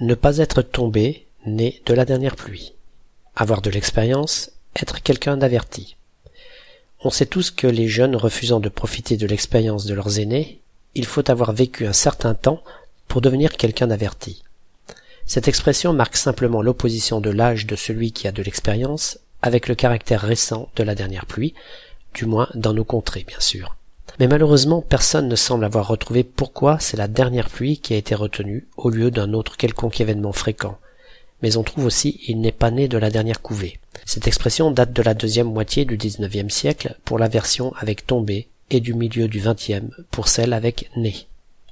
Ne 0.00 0.14
pas 0.14 0.38
être 0.38 0.62
tombé, 0.62 1.26
né 1.44 1.82
de 1.84 1.92
la 1.92 2.06
dernière 2.06 2.34
pluie. 2.34 2.72
Avoir 3.36 3.60
de 3.60 3.68
l'expérience, 3.68 4.50
être 4.74 5.02
quelqu'un 5.02 5.36
d'averti. 5.36 5.96
On 7.02 7.10
sait 7.10 7.26
tous 7.26 7.50
que 7.50 7.66
les 7.66 7.86
jeunes 7.86 8.16
refusant 8.16 8.60
de 8.60 8.70
profiter 8.70 9.18
de 9.18 9.26
l'expérience 9.26 9.84
de 9.84 9.92
leurs 9.92 10.18
aînés, 10.18 10.60
il 10.94 11.04
faut 11.04 11.30
avoir 11.30 11.52
vécu 11.52 11.86
un 11.86 11.92
certain 11.92 12.34
temps 12.34 12.62
pour 13.08 13.20
devenir 13.20 13.56
quelqu'un 13.56 13.88
d'averti. 13.88 14.42
Cette 15.26 15.48
expression 15.48 15.92
marque 15.92 16.16
simplement 16.16 16.62
l'opposition 16.62 17.20
de 17.20 17.30
l'âge 17.30 17.66
de 17.66 17.76
celui 17.76 18.12
qui 18.12 18.26
a 18.26 18.32
de 18.32 18.42
l'expérience 18.42 19.18
avec 19.42 19.68
le 19.68 19.74
caractère 19.74 20.22
récent 20.22 20.70
de 20.76 20.82
la 20.82 20.94
dernière 20.94 21.26
pluie, 21.26 21.54
du 22.14 22.24
moins 22.24 22.48
dans 22.54 22.72
nos 22.72 22.84
contrées 22.84 23.24
bien 23.24 23.40
sûr. 23.40 23.76
Mais 24.18 24.26
malheureusement 24.26 24.82
personne 24.82 25.28
ne 25.28 25.36
semble 25.36 25.64
avoir 25.64 25.88
retrouvé 25.88 26.24
pourquoi 26.24 26.78
c'est 26.78 26.96
la 26.96 27.08
dernière 27.08 27.48
pluie 27.48 27.78
qui 27.78 27.94
a 27.94 27.96
été 27.96 28.14
retenue 28.14 28.66
au 28.76 28.90
lieu 28.90 29.10
d'un 29.10 29.32
autre 29.32 29.56
quelconque 29.56 30.00
événement 30.00 30.32
fréquent. 30.32 30.78
Mais 31.42 31.56
on 31.56 31.62
trouve 31.62 31.86
aussi 31.86 32.20
il 32.26 32.40
n'est 32.40 32.52
pas 32.52 32.70
né 32.70 32.88
de 32.88 32.98
la 32.98 33.10
dernière 33.10 33.40
couvée. 33.40 33.78
Cette 34.04 34.26
expression 34.26 34.70
date 34.70 34.92
de 34.92 35.02
la 35.02 35.14
deuxième 35.14 35.50
moitié 35.50 35.84
du 35.84 35.96
XIXe 35.96 36.52
siècle 36.52 36.96
pour 37.04 37.18
la 37.18 37.28
version 37.28 37.72
avec 37.78 38.06
tombé 38.06 38.48
et 38.70 38.80
du 38.80 38.94
milieu 38.94 39.28
du 39.28 39.40
XXe 39.40 39.94
pour 40.10 40.28
celle 40.28 40.52
avec 40.52 40.90
né. 40.96 41.26